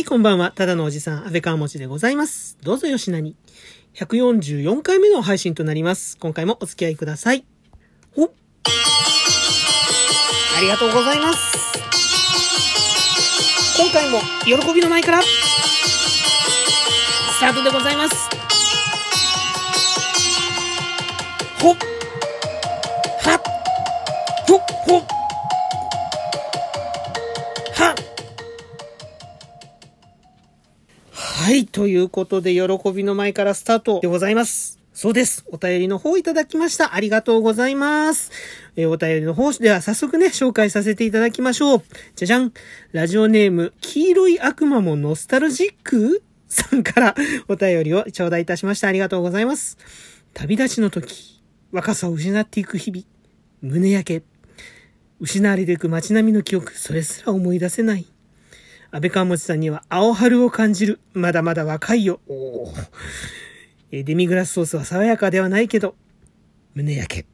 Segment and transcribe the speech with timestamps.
[0.00, 0.50] はい、こんばんは。
[0.52, 2.56] ただのおじさん、安倍川持でございます。
[2.62, 3.36] どうぞよしなに。
[3.96, 6.16] 144回目の配信となります。
[6.16, 7.44] 今回もお付き合いください。
[8.16, 8.30] ほっ。
[10.56, 11.54] ありがとうございます。
[13.76, 15.28] 今回も、喜びの舞から、ス
[17.40, 18.30] タートでございます。
[21.60, 21.76] ほっ。
[23.18, 23.40] はっ。
[24.48, 24.96] ほっ、ほ。
[24.96, 25.19] っ。
[31.50, 31.66] はい。
[31.66, 34.78] ということで、喜びの前からスタートでございます。
[34.94, 35.44] そうです。
[35.50, 36.94] お便りの方いただきました。
[36.94, 38.30] ありがとうございます。
[38.76, 41.82] えーお便りの方では早速ね、紹介させていただきましょう。
[42.14, 42.52] じゃじゃん。
[42.92, 47.16] ラジオネーム、黄色い悪魔もノスタルジックさんから
[47.50, 48.86] お便りを頂戴いたしました。
[48.86, 49.76] ありがとうございます。
[50.34, 53.02] 旅立ちの時、若さを失っていく日々、
[53.60, 54.22] 胸焼け、
[55.18, 58.06] 失われていく街並みの記憶、それすら思い出せない。
[58.92, 61.00] 安倍川持さんには青春を感じる。
[61.12, 62.20] まだまだ若いよ。
[62.28, 62.72] お
[63.92, 65.94] デミグラスソースは爽やかではないけど、
[66.74, 67.26] 胸焼け。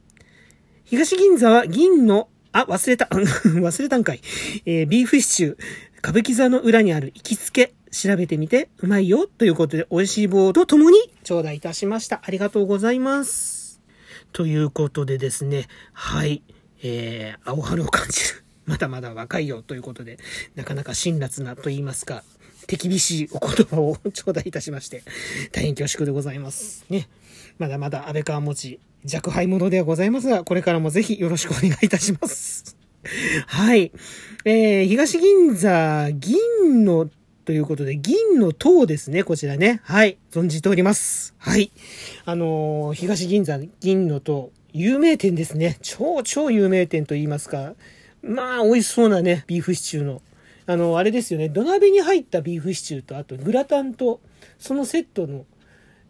[0.85, 3.05] 東銀座は銀の、あ、忘れた。
[3.11, 4.21] 忘れたんかい。
[4.65, 5.57] えービーフシチュー。
[5.99, 7.73] 歌舞伎座の裏にある行きつけ。
[7.91, 9.25] 調べてみて、うまいよ。
[9.25, 12.21] ということで、美味しい棒とともに頂戴いたしました。
[12.23, 13.81] ありがとうございます。
[14.31, 16.43] ということでですね、はい。
[16.83, 18.46] えー、青春を感じる。
[18.67, 19.63] まだまだ若いよ。
[19.63, 20.19] ということで、
[20.55, 22.23] なかなか辛辣なと言いますか、
[22.67, 25.03] 手厳しいお言葉を頂戴いたしまして、
[25.53, 26.85] 大変恐縮でございます。
[26.89, 27.07] ね。
[27.57, 32.75] まだまだ安倍川持ち、弱敗者ではございますが、これからもぜひよろしくお願いいたします。
[33.47, 33.93] はい。
[34.43, 37.09] えー、東銀座、銀の、
[37.45, 39.79] ということで、銀の塔ですね、こちらね。
[39.83, 40.17] はい。
[40.29, 41.33] 存じております。
[41.37, 41.71] はい。
[42.25, 45.77] あのー東銀座、銀の塔、有名店ですね。
[45.81, 47.75] 超超有名店と言いますか。
[48.27, 50.21] まあ、美味しそうなね、ビーフシチューの。
[50.65, 51.47] あの、あれですよね。
[51.49, 54.19] 土鍋に入ったビーフシチューと、あとグラタンと、
[54.59, 55.45] そのセットの、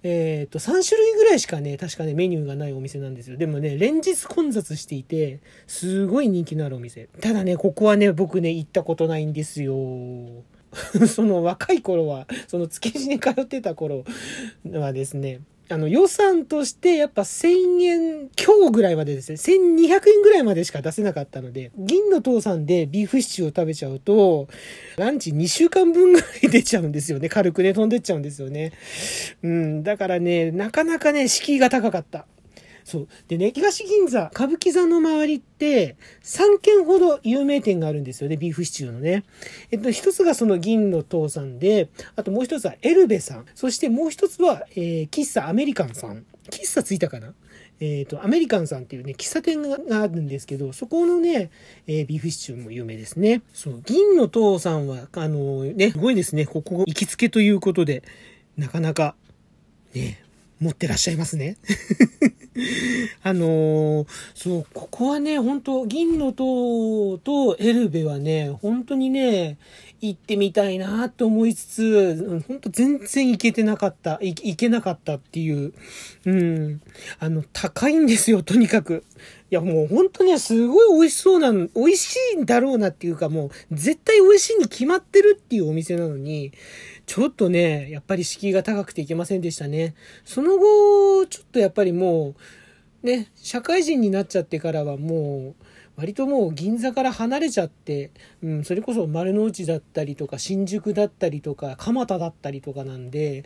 [0.04, 3.38] えっ、と、3種類ぐらいしかね、確かね、メニューがないお店なんですよ。
[3.38, 7.08] でもね、連日混雑していて、すごい人気のあるお店。
[7.22, 9.76] ただね、ここはね、僕ね、行ったことないんですよ。
[11.08, 14.06] その若い頃は、その築地に通ってた頃
[14.72, 24.48] はですね、あの予算としてやっぱ1000円強ぐらいまでですね、1200円ぐらいまでしか出せなかったので、銀の父さんでビーフシチューを食べちゃうと、
[24.98, 27.28] ランチ2週間分ぐらい出ちゃうんですよね。
[27.28, 28.72] 軽くね、飛んでっちゃうんですよね。
[29.44, 32.26] うん、だからね、なかなかね、敷居が高かった。
[32.88, 33.08] そう。
[33.28, 39.26] でね、東銀座、歌舞伎座の周りって、3軒ほど有名店があるんですよね、ビーフシチューのね。
[39.72, 43.46] えっと、一つがその銀の父さんで、あともう一つはエルベさん。
[43.56, 46.24] そしてもう一つは、えー、喫茶アメリカンさん。
[46.50, 47.34] 喫茶ついたかな？
[47.82, 51.52] えっ、と、アメリカンさんっていうね、喫茶店があるんですけど、そこのね、
[51.88, 53.42] えービーフシチューも有名ですね。
[53.54, 58.04] そう、銀の父さんは、あのね、すごいですね、ここ行きつけということで、
[58.56, 59.16] なかなか、
[59.94, 60.24] ね、
[60.60, 61.58] 持ってらっしゃいますね。
[63.24, 69.58] あのーそう、ここはね、本当銀の塔とエルベはね、本当にね、
[70.02, 75.74] 行ってみたいなと思いつつ、本当全然行けてなかった、行けなかったっていう、
[76.26, 76.82] うん、
[77.20, 79.04] あの、高いんですよ、とにかく。
[79.50, 86.52] いや、もう本当ね、すごい美味しそうなの、美味しいんだろうなっていうか、もう、絶対美味しいに決まってるっていうお店なのに、
[87.06, 89.96] ちょっとね、やっぱり敷居が高くていけませんでしたね。
[90.26, 92.36] その後、ちょっとやっぱりも
[93.04, 95.64] う、ね、社会人になっちゃってからはもう、
[95.98, 98.12] 割ともう銀座から離れちゃって、
[98.44, 103.46] うん、それこそ丸の内だったりとか、新宿だったりとか、蒲田だったりとかなんで、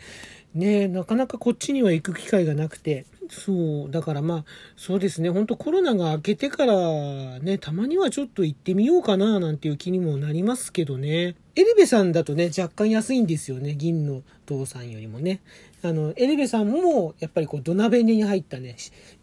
[0.54, 4.46] ね、なかなかこっちには行く機会がなくて、そう、だからまあ、
[4.76, 11.36] そうですね、本当コロナが明けてからね、たまにはちょっと行ってみようかな、なんていう気にもなりますけどね。
[11.56, 15.40] エルベさんだとね、若干安いんですよね、銀の父さんよりもね。
[15.84, 18.76] あの、エルベさんも、やっぱりこう土鍋に入ったね、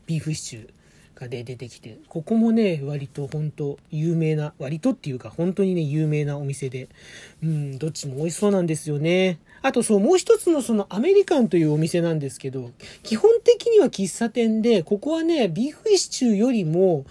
[0.07, 0.78] ビーフシチュー。
[1.19, 6.89] がで出てきて、ここもね、割と本当有名な、割とっていうか本当にね、有名なお店で、
[7.43, 9.39] うん、どっちも美味しそうなんですよね。
[9.63, 12.71] あとそう、もう一つのそのアメリカンというお店なんですけど、
[13.03, 17.05] 基本的には喫茶店で、ここはね、ビーフシチューよりも、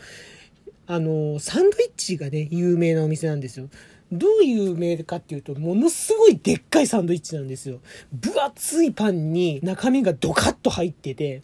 [0.86, 3.68] あの、サンドイッチがね、有名なお店なんですよ。
[4.10, 7.82] どういう有名かっていうと、ものすごいでっかいサンドイッチなんですよ。
[8.14, 11.42] 分厚いパンに中身がドカッと入ってて、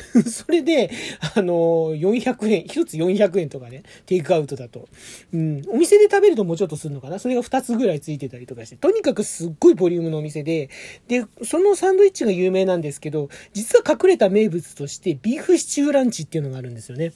[0.26, 0.90] それで、
[1.34, 4.88] あの、400円、一つ400円とかね、テイクアウトだと。
[5.32, 7.18] うん、お店で食べるともうちょっとするのかな？
[7.18, 10.70] それが2つぐらいついてたりとかして、とにかくすっごいボリュームのお店で、
[11.08, 17.12] で、そのサンドイッチが有名なんですけど、実は隠れた名物として、ビーフシチューランチっていうのがあるんですよね。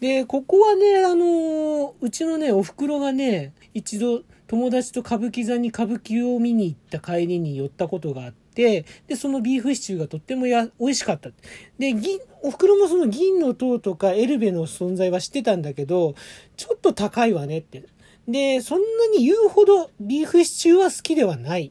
[0.00, 11.30] で、ここはね、あの、うちのね、お袋がね、一度友達と歌舞伎座に歌舞伎を見に行った帰りに寄ったことがあってて、で、そのビーフシチューがとってもや美味しかった。
[11.78, 16.16] で、銀、お袋もその銀の塔とかエルベの存在は知ってたんだけど、
[16.56, 17.84] ちょっと高いわねって。
[18.26, 21.70] で、そんなに言うほどビーフシチューは好きではない。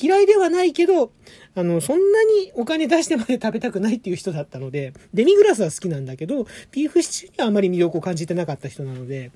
[0.00, 1.12] 嫌いではないけど、
[1.54, 9.32] あの、そんなにお金出してまで食べたくないっていう人だったので、デミグラスは好きなんだけど、ビーフシチューにはあまり魅力を感じてなかった人なので、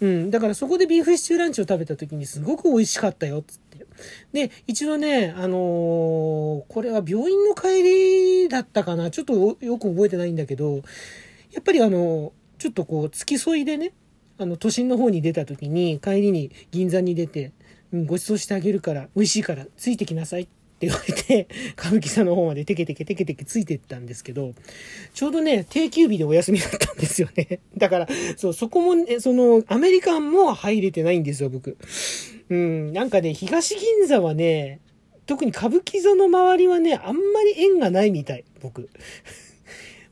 [0.00, 3.86] うん、だからそこでビーフシチューランチを食べた時にすごく美味しかったよ、つって。
[4.32, 10.82] で、一度ね、あのー、これは病院の帰りだったかな、ちょっとよく覚えてないんだけど、
[11.52, 13.92] やっぱりあの、ちょっとこう、付き添いでね、
[14.38, 17.52] あの、都心の方に出た時に、帰りに銀座に出て、
[17.92, 24.52] うん、ご馳走してあげるから、美味しいから、ついてきなさいってって言われて、歌舞伎座の方までテケテケテケテケついてったんですけど、
[25.14, 27.60] ちょうどね、定休日でお休みだったんですよね。
[27.78, 31.78] だから、そう、そこもね、その、アメリカンも入れてないんですよ、僕。
[32.50, 34.80] うん、なんかね、東銀座はね、
[35.24, 38.90] 特に歌舞伎座の周りはね、あんまり縁がないみたい、僕。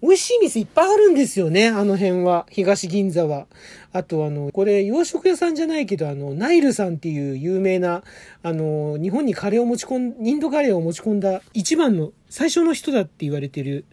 [0.04, 2.44] 美味しい店いっぱいあるんですよね、あの辺は。
[2.50, 3.46] 東銀座は。
[3.94, 8.02] あとあの、これ洋食屋さんじゃないけど、あの、ナイルさんっていう有名な、
[8.42, 13.86] あの、日本にカレーを持ち込ん、インドカレーを持ち込んだ一番の最初の人だって言われてる、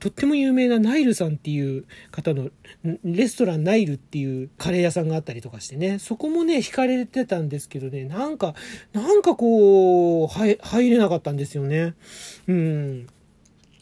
[0.00, 2.48] とっても有名なナイルさんっていう方の、
[3.04, 8.54] レストランナイルっていうカレー屋さんがあったりとかしてね、そこもね、惹かれてたんですけどね、なんか、
[8.94, 10.56] なんかこう、入
[10.88, 11.92] れなかったんですよね。
[12.46, 13.06] うん。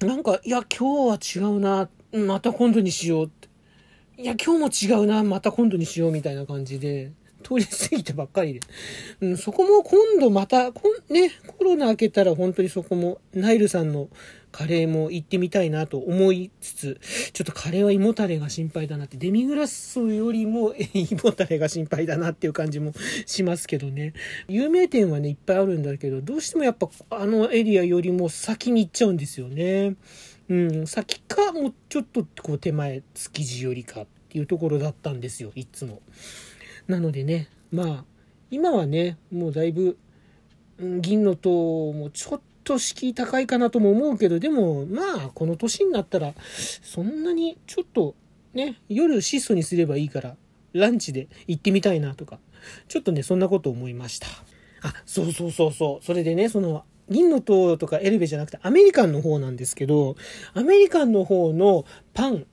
[0.01, 1.89] なんか、いや、今日は違うな。
[2.13, 3.49] また今度にしようって。
[4.19, 5.25] いや、今日も違うな。
[5.25, 7.13] また今度にしようみたいな感じで、
[7.43, 8.61] 通り過ぎてばっかりで。
[9.21, 14.09] うん、そこも今度また、こん、ね、コロナ明けたら本当にそこも、ナイルさんの
[14.57, 17.01] カレーも行ってみたいなと思いつつ、
[17.35, 22.95] ちょっとカレーは胃もたれが心配だなって、デミグラスよりも胃もたれが心配だなっていう感じも
[23.27, 24.15] しますけどね。
[24.49, 29.95] 有名店はね、いっぱいあるんだけど、どうしてもやっぱあのエリアよりも先に行っちゃうんですよね。
[30.49, 36.01] うん、先か、もうちょっとこう手前、築地よりかっていうところだったんですよ、いつも。
[36.89, 38.05] なのでね、まあ、
[38.51, 39.99] 今はね、もうだいぶ、
[40.79, 46.35] 銀の塔もちょっと敷居高いかなとも思うけど、でも、まあ、この年になったら、
[46.83, 48.15] そんなにちょっと、
[48.53, 50.37] ね、夜質素にすればいいから、
[50.73, 52.39] ランチで行ってみたいなとか、
[52.89, 54.27] ちょっとね、そんなこと思いました。
[54.83, 56.05] あ、そうそうそうそう。
[56.05, 60.17] それでね、その、銀の塔とかエルベじゃなくてアメリカンの方なんですけど、
[60.55, 61.85] アメリカンの方の
[62.15, 62.47] パン、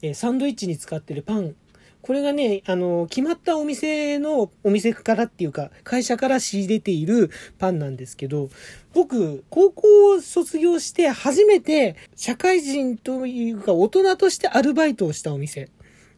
[0.00, 1.56] えサンドイッチに使ってるパン
[2.06, 8.48] これがね、あの、決まったお店の、お店からっていうか、会社から仕入れているパンなんですけど、
[8.94, 15.68] 僕、高校を卒業して初めて、社会人というか、大人としてアルバイトをしたお店。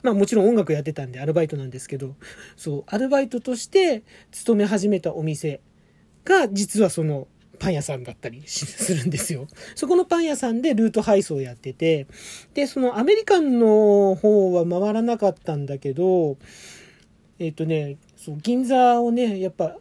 [0.03, 2.17] まあもちろん音楽やってたんでアルバイトなんですけど、
[2.59, 5.63] そう、アルバイトとして勤め始めたお店
[6.27, 9.49] が、実はその、パン屋さんだったりするんですよ。
[9.75, 12.07] そこのパン屋さんでルート配送やってて、
[12.55, 16.37] で、そのアメリカンの方は回らなかったんだけど、
[17.39, 19.77] えっ、ー、とね、そう、銀座をね、やっぱ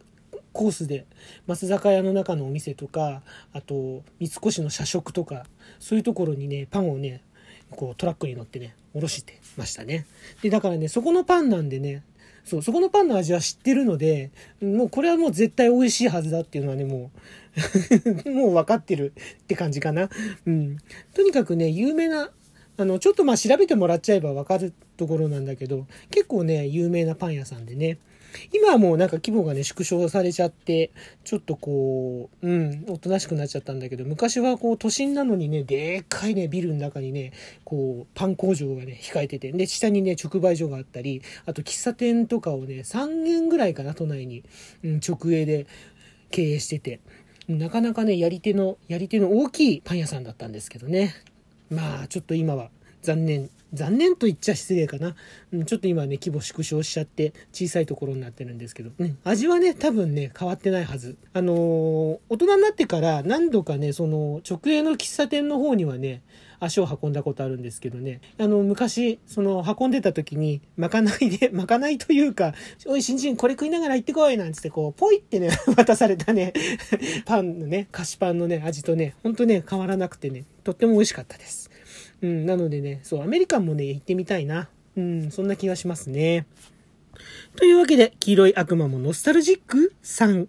[0.54, 1.06] コースで、
[1.46, 3.22] 松坂屋の中のお店とか、
[3.54, 5.46] あと、三越の社食とか、
[5.80, 7.22] そういうところにね、パンをね、
[7.70, 10.08] こうトラックに乗ってね、おろしてましたね。
[10.42, 12.04] で、だからね、そこのパンなんでね、
[12.44, 14.32] そう、そこのパンの味は知ってるので、
[14.62, 17.20] もうこれはもう絶対美味しいはずだっていうのはね、もう
[18.32, 20.10] もう分かってるって感じかな。
[20.46, 20.78] うん。
[21.14, 22.32] とにかくね、有名な、
[22.78, 27.98] あの、ちょっとまあ調べてもらっちゃえば分かるところなんだけど、結構ね、有名なパン屋さんでね、
[28.52, 30.92] 今はもうなんか規模がね、縮小されちゃって、
[31.24, 37.34] ちょっとこう、うん、おとなしくなっちゃったんだけど、昔はこう都心なのにね、でっかいね、ビルの中にね、
[37.64, 44.44] こう、パン工場がね、控えてて、で、下にね、直売所があったり、あと喫茶店とかをね、3軒ぐらいかな、都内に、
[44.84, 45.66] うん、直営で
[46.30, 47.00] 経営してて、
[47.48, 51.16] なかなかね、やり手の、やり手の大きいパン屋さんだったんですけどね。
[51.70, 52.70] まあ、ちょっと今は
[53.08, 55.16] 残念残念と言っちゃ失礼かな。
[55.52, 61.18] うん、ちょっと今ね、規模縮小しちゃって小さいところになってるんですけど、うん、味はね、多分ね、変わってないはず。
[61.34, 61.56] あのー、
[62.30, 66.22] 大人になってから何度かね、その、直営の喫茶店の方にはね、
[66.60, 68.22] 足を運んだことあるんですけどね。
[68.40, 72.54] あの、昔、その、運んでた時に、まかないで、 まかないというか、
[72.86, 76.54] おい、新人これ食いながら行ってこいなんつって、こう、ポイってね、 渡されたね、
[77.26, 81.70] パンのね、菓子パンのね、味とね、ほんとね、変わらなくてね、とっても美味しかったです。
[82.22, 84.70] うん、なのでね、そう、アメリカンもね、行ってみたいな。
[84.96, 86.46] うん、そんな気がしますね。
[87.56, 90.48] というわけで、黄色い悪魔もノスタルジックさん、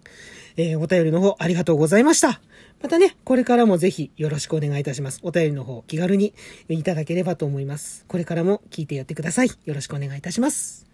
[0.57, 2.41] えー、お便りの方ありがとうございました。
[2.81, 5.19] またね、これからもぜひよろしくお願いいたします。
[5.23, 6.33] お便りの方気軽に
[6.69, 8.05] いただければと思います。
[8.07, 9.49] これからも聞いてやってください。
[9.65, 10.87] よろしくお願いいたします。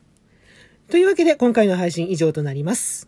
[0.89, 3.07] というわけで今回の配信以上となります。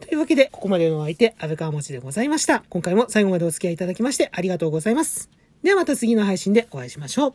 [0.00, 2.64] というわけで、ここまでのお相手、安部川町でございました。
[2.68, 5.30] 今回も最後までお付き合いいただきましてありがとうございます。
[5.62, 7.34] ではまた次の配信でお会いしましょう。